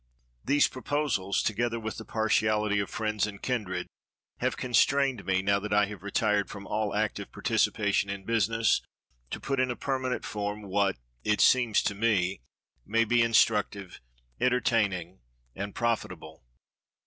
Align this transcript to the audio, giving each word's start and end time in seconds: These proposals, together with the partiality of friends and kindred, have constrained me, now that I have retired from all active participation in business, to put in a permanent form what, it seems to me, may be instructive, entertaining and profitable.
These 0.43 0.67
proposals, 0.67 1.43
together 1.43 1.79
with 1.79 1.97
the 1.97 2.05
partiality 2.05 2.79
of 2.79 2.89
friends 2.89 3.27
and 3.27 3.39
kindred, 3.39 3.85
have 4.39 4.57
constrained 4.57 5.23
me, 5.27 5.43
now 5.43 5.59
that 5.59 5.71
I 5.73 5.85
have 5.85 6.01
retired 6.01 6.49
from 6.49 6.65
all 6.65 6.95
active 6.95 7.31
participation 7.31 8.09
in 8.09 8.23
business, 8.25 8.81
to 9.29 9.39
put 9.39 9.59
in 9.59 9.69
a 9.69 9.75
permanent 9.75 10.25
form 10.25 10.63
what, 10.63 10.97
it 11.23 11.39
seems 11.39 11.83
to 11.83 11.93
me, 11.93 12.41
may 12.83 13.05
be 13.05 13.21
instructive, 13.21 14.01
entertaining 14.39 15.19
and 15.55 15.75
profitable. 15.75 16.45